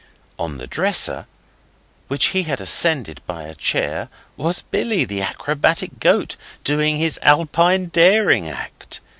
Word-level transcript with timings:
On 0.39 0.57
the 0.57 0.65
dresser 0.65 1.27
which 2.07 2.29
he 2.29 2.41
had 2.41 2.59
ascended 2.59 3.21
by 3.27 3.43
a 3.43 3.53
chair 3.53 4.09
was 4.35 4.63
Billy, 4.63 5.05
the 5.05 5.21
acrobatic 5.21 5.99
goat, 5.99 6.37
doing 6.63 6.97
his 6.97 7.19
Alpine 7.21 7.85
daring 7.85 8.49
act. 8.49 8.99